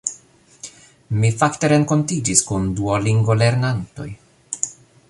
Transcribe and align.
Mi 1.19 1.31
fakte 1.41 1.69
renkontiĝis 1.75 2.43
kun 2.49 2.67
Duolingo-lernantoj 2.81 4.13